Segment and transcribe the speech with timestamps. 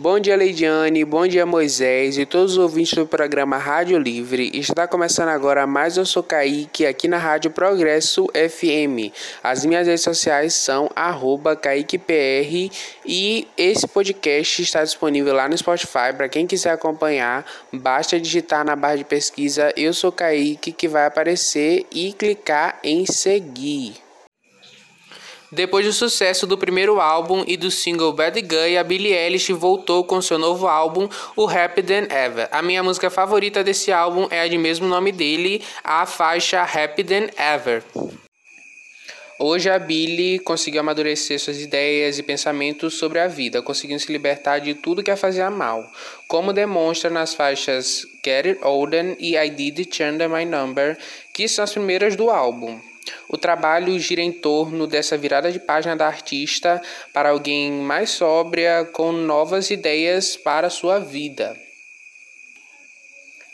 [0.00, 4.48] Bom dia, Leidiane, bom dia, Moisés e todos os ouvintes do programa Rádio Livre.
[4.54, 9.12] Está começando agora mais Eu Sou Kaique aqui na Rádio Progresso FM.
[9.42, 10.88] As minhas redes sociais são
[11.60, 12.70] KaiquePR
[13.04, 16.14] e esse podcast está disponível lá no Spotify.
[16.16, 21.06] Para quem quiser acompanhar, basta digitar na barra de pesquisa Eu Sou Kaique que vai
[21.06, 24.07] aparecer e clicar em seguir.
[25.50, 30.04] Depois do sucesso do primeiro álbum e do single Bad Guy, a Billie Eilish voltou
[30.04, 32.48] com seu novo álbum, o Happy Than Ever.
[32.52, 37.02] A minha música favorita desse álbum é a de mesmo nome dele, a faixa Happy
[37.02, 37.82] Than Ever.
[39.40, 44.58] Hoje a Billie conseguiu amadurecer suas ideias e pensamentos sobre a vida, conseguindo se libertar
[44.58, 45.82] de tudo que a fazia mal,
[46.26, 50.98] como demonstra nas faixas Get It Olden e I Did Turn My Number,
[51.32, 52.78] que são as primeiras do álbum.
[53.28, 56.80] O trabalho gira em torno dessa virada de página da artista
[57.12, 61.54] para alguém mais sóbria, com novas ideias para a sua vida.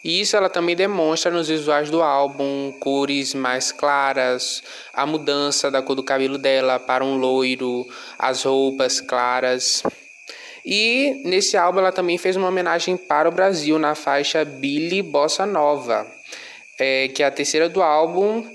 [0.04, 4.62] E isso ela também demonstra nos visuais do álbum, cores mais claras,
[4.92, 9.82] a mudança da cor do cabelo dela para um loiro, as roupas claras.
[10.64, 15.46] E nesse álbum ela também fez uma homenagem para o Brasil na faixa Billy Bossa
[15.46, 16.06] Nova,
[16.78, 18.46] é, que é a terceira do álbum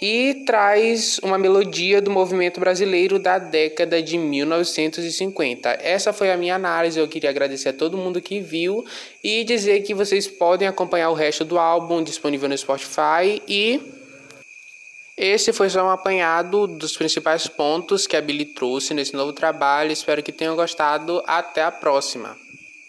[0.00, 5.70] e traz uma melodia do movimento brasileiro da década de 1950.
[5.80, 6.98] Essa foi a minha análise.
[6.98, 8.84] Eu queria agradecer a todo mundo que viu
[9.22, 13.80] e dizer que vocês podem acompanhar o resto do álbum disponível no Spotify e
[15.16, 19.90] esse foi só um apanhado dos principais pontos que a Billy trouxe nesse novo trabalho.
[19.90, 21.20] Espero que tenham gostado.
[21.26, 22.47] Até a próxima.